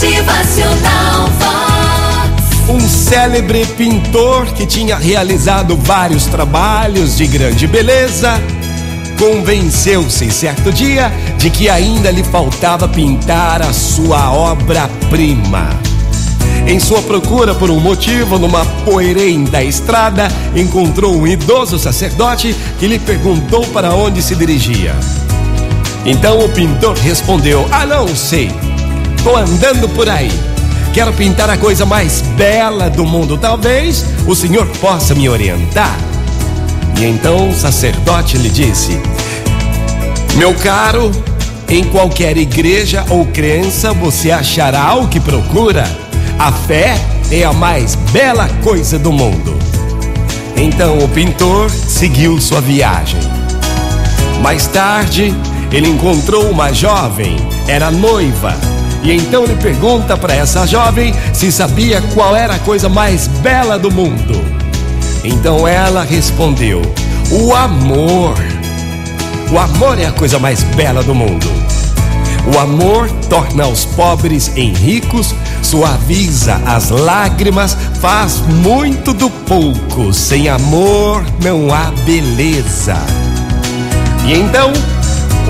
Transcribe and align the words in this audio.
Motivacional 0.00 1.26
Vox. 1.40 2.70
Um 2.70 2.78
célebre 2.78 3.66
pintor 3.66 4.46
que 4.46 4.64
tinha 4.64 4.96
realizado 4.96 5.76
vários 5.76 6.26
trabalhos 6.26 7.16
de 7.16 7.26
grande 7.26 7.66
beleza 7.66 8.40
convenceu-se 9.18 10.30
certo 10.30 10.72
dia 10.72 11.10
de 11.36 11.50
que 11.50 11.68
ainda 11.68 12.12
lhe 12.12 12.22
faltava 12.22 12.86
pintar 12.86 13.60
a 13.60 13.72
sua 13.72 14.32
obra-prima. 14.32 15.68
Em 16.64 16.78
sua 16.78 17.02
procura 17.02 17.52
por 17.52 17.68
um 17.68 17.80
motivo, 17.80 18.38
numa 18.38 18.64
poeirenta 18.84 19.64
estrada, 19.64 20.28
encontrou 20.54 21.16
um 21.16 21.26
idoso 21.26 21.76
sacerdote 21.76 22.54
que 22.78 22.86
lhe 22.86 23.00
perguntou 23.00 23.66
para 23.66 23.92
onde 23.96 24.22
se 24.22 24.36
dirigia. 24.36 24.94
Então 26.06 26.38
o 26.38 26.48
pintor 26.50 26.96
respondeu: 26.98 27.66
Ah, 27.72 27.84
não 27.84 28.06
sei, 28.14 28.52
estou 29.18 29.36
andando 29.36 29.88
por 29.88 30.08
aí. 30.08 30.30
Quero 30.94 31.12
pintar 31.12 31.50
a 31.50 31.56
coisa 31.56 31.84
mais 31.84 32.22
bela 32.36 32.88
do 32.88 33.04
mundo. 33.04 33.36
Talvez 33.36 34.04
o 34.26 34.34
senhor 34.34 34.66
possa 34.80 35.14
me 35.14 35.28
orientar. 35.28 35.96
E 36.98 37.04
então 37.04 37.50
o 37.50 37.54
sacerdote 37.54 38.38
lhe 38.38 38.48
disse: 38.48 38.98
Meu 40.36 40.54
caro, 40.54 41.10
em 41.68 41.84
qualquer 41.84 42.36
igreja 42.36 43.04
ou 43.10 43.26
crença 43.26 43.92
você 43.92 44.30
achará 44.30 44.94
o 44.94 45.08
que 45.08 45.20
procura. 45.20 45.84
A 46.38 46.52
fé 46.52 46.96
é 47.30 47.44
a 47.44 47.52
mais 47.52 47.96
bela 48.12 48.48
coisa 48.62 48.98
do 48.98 49.12
mundo. 49.12 49.58
Então 50.56 50.98
o 50.98 51.08
pintor 51.08 51.68
seguiu 51.70 52.40
sua 52.40 52.60
viagem. 52.60 53.20
Mais 54.42 54.68
tarde, 54.68 55.34
ele 55.72 55.88
encontrou 55.88 56.48
uma 56.48 56.72
jovem, 56.72 57.36
era 57.66 57.90
noiva, 57.90 58.56
e 59.02 59.12
então 59.12 59.44
ele 59.44 59.56
pergunta 59.56 60.16
para 60.16 60.34
essa 60.34 60.66
jovem 60.66 61.14
se 61.32 61.52
sabia 61.52 62.02
qual 62.14 62.34
era 62.34 62.54
a 62.54 62.58
coisa 62.58 62.88
mais 62.88 63.28
bela 63.28 63.78
do 63.78 63.90
mundo. 63.90 64.44
Então 65.24 65.66
ela 65.66 66.02
respondeu: 66.02 66.82
O 67.30 67.54
amor. 67.54 68.34
O 69.50 69.58
amor 69.58 69.98
é 69.98 70.06
a 70.06 70.12
coisa 70.12 70.38
mais 70.38 70.62
bela 70.62 71.02
do 71.02 71.14
mundo. 71.14 71.46
O 72.54 72.58
amor 72.58 73.10
torna 73.28 73.66
os 73.66 73.84
pobres 73.84 74.50
em 74.56 74.72
ricos, 74.72 75.34
suaviza 75.62 76.60
as 76.64 76.88
lágrimas, 76.88 77.76
faz 78.00 78.40
muito 78.40 79.12
do 79.12 79.28
pouco. 79.28 80.12
Sem 80.12 80.48
amor 80.48 81.24
não 81.42 81.72
há 81.72 81.90
beleza. 82.04 82.96
E 84.26 84.32
então 84.32 84.72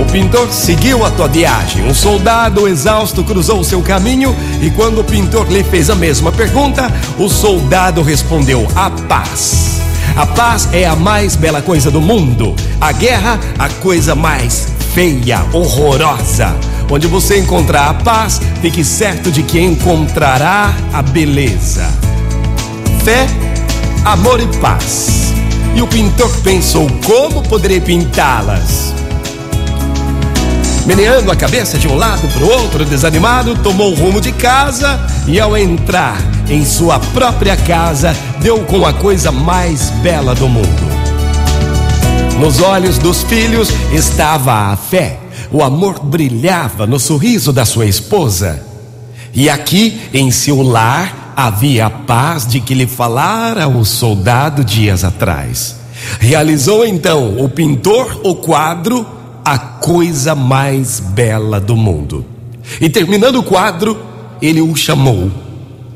o 0.00 0.04
pintor 0.06 0.48
seguiu 0.52 1.04
a 1.04 1.10
tua 1.10 1.28
viagem. 1.28 1.86
Um 1.86 1.94
soldado 1.94 2.68
exausto 2.68 3.24
cruzou 3.24 3.60
o 3.60 3.64
seu 3.64 3.82
caminho 3.82 4.34
e 4.62 4.70
quando 4.70 5.00
o 5.00 5.04
pintor 5.04 5.50
lhe 5.50 5.64
fez 5.64 5.90
a 5.90 5.94
mesma 5.94 6.30
pergunta, 6.30 6.90
o 7.18 7.28
soldado 7.28 8.02
respondeu: 8.02 8.66
A 8.76 8.90
paz. 8.90 9.80
A 10.16 10.26
paz 10.26 10.68
é 10.72 10.86
a 10.86 10.96
mais 10.96 11.36
bela 11.36 11.60
coisa 11.60 11.90
do 11.90 12.00
mundo. 12.00 12.54
A 12.80 12.92
guerra, 12.92 13.38
a 13.58 13.68
coisa 13.68 14.14
mais 14.14 14.68
feia, 14.94 15.44
horrorosa. 15.52 16.56
Onde 16.90 17.06
você 17.06 17.38
encontrar 17.38 17.90
a 17.90 17.94
paz, 17.94 18.40
fique 18.62 18.84
certo 18.84 19.30
de 19.30 19.42
que 19.42 19.60
encontrará 19.60 20.74
a 20.92 21.02
beleza. 21.02 21.86
Fé, 23.04 23.26
amor 24.04 24.40
e 24.40 24.46
paz. 24.58 25.32
E 25.74 25.82
o 25.82 25.86
pintor 25.86 26.30
pensou: 26.42 26.88
como 27.04 27.42
poderei 27.42 27.80
pintá-las? 27.80 28.97
Meneando 30.88 31.30
a 31.30 31.36
cabeça 31.36 31.76
de 31.76 31.86
um 31.86 31.94
lado 31.94 32.26
para 32.28 32.42
o 32.42 32.48
outro, 32.48 32.82
desanimado, 32.82 33.54
tomou 33.56 33.92
o 33.92 33.94
rumo 33.94 34.22
de 34.22 34.32
casa 34.32 34.98
e, 35.26 35.38
ao 35.38 35.54
entrar 35.54 36.16
em 36.48 36.64
sua 36.64 36.98
própria 36.98 37.54
casa, 37.58 38.16
deu 38.40 38.64
com 38.64 38.86
a 38.86 38.92
coisa 38.94 39.30
mais 39.30 39.90
bela 40.02 40.34
do 40.34 40.48
mundo. 40.48 40.88
Nos 42.40 42.62
olhos 42.62 42.96
dos 42.96 43.22
filhos 43.24 43.68
estava 43.92 44.72
a 44.72 44.76
fé, 44.76 45.18
o 45.52 45.62
amor 45.62 46.02
brilhava 46.02 46.86
no 46.86 46.98
sorriso 46.98 47.52
da 47.52 47.66
sua 47.66 47.84
esposa. 47.84 48.64
E 49.34 49.50
aqui, 49.50 50.00
em 50.14 50.30
seu 50.30 50.62
lar, 50.62 51.34
havia 51.36 51.84
a 51.84 51.90
paz 51.90 52.46
de 52.46 52.60
que 52.60 52.72
lhe 52.72 52.86
falara 52.86 53.68
o 53.68 53.84
soldado 53.84 54.64
dias 54.64 55.04
atrás. 55.04 55.76
Realizou 56.18 56.86
então 56.86 57.44
o 57.44 57.46
pintor 57.46 58.22
o 58.24 58.36
quadro 58.36 59.17
a 59.50 59.56
coisa 59.56 60.34
mais 60.34 61.00
bela 61.00 61.58
do 61.58 61.74
mundo. 61.74 62.22
E 62.78 62.90
terminando 62.90 63.36
o 63.36 63.42
quadro, 63.42 63.98
ele 64.42 64.60
o 64.60 64.76
chamou 64.76 65.30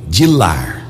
de 0.08 0.26
lar. 0.26 0.86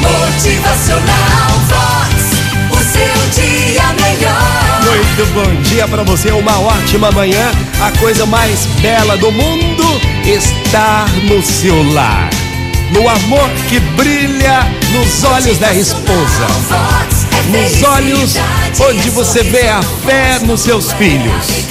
Motivacional 0.00 1.50
Vox. 1.68 2.70
O 2.70 2.76
seu 2.76 3.42
dia 3.42 3.82
melhor. 4.00 4.80
Muito 4.82 5.34
bom 5.34 5.62
dia 5.68 5.86
para 5.86 6.02
você, 6.04 6.30
uma 6.30 6.58
ótima 6.58 7.12
manhã. 7.12 7.52
A 7.78 7.98
coisa 7.98 8.24
mais 8.24 8.64
bela 8.80 9.18
do 9.18 9.30
mundo 9.30 9.84
está 10.24 11.04
no 11.28 11.42
seu 11.42 11.92
lar. 11.92 12.30
No 12.94 13.06
amor 13.06 13.50
que 13.68 13.78
brilha 13.78 14.60
nos 14.90 15.22
olhos 15.22 15.58
da 15.58 15.74
esposa. 15.74 16.46
Vox 16.66 17.19
Nos 17.50 17.82
olhos 17.82 18.36
onde 18.80 19.10
você 19.10 19.42
vê 19.42 19.68
a 19.68 19.82
fé 19.82 20.38
nos 20.44 20.60
seus 20.60 20.92
filhos. 20.92 21.66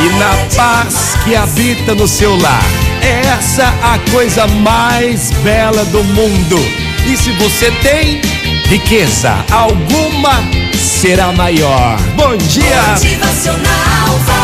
E 0.00 0.18
na 0.18 0.54
paz 0.54 1.16
que 1.24 1.34
habita 1.34 1.94
no 1.94 2.06
seu 2.06 2.36
lar. 2.36 2.62
É 3.00 3.26
essa 3.26 3.68
a 3.82 3.98
coisa 4.10 4.46
mais 4.46 5.30
bela 5.42 5.84
do 5.86 6.04
mundo. 6.04 6.58
E 7.06 7.16
se 7.16 7.32
você 7.32 7.70
tem 7.82 8.20
riqueza 8.66 9.32
alguma, 9.50 10.44
será 10.74 11.32
maior. 11.32 11.96
Bom 12.14 12.36
dia! 12.36 12.82
Motivacional 12.92 14.37